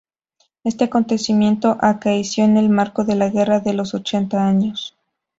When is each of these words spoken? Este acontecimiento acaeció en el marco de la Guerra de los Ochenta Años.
Este 0.63 0.85
acontecimiento 0.85 1.77
acaeció 1.79 2.43
en 2.43 2.57
el 2.57 2.69
marco 2.69 3.03
de 3.03 3.13
la 3.15 3.29
Guerra 3.29 3.59
de 3.59 3.73
los 3.73 3.93
Ochenta 3.93 4.43
Años. 4.47 4.97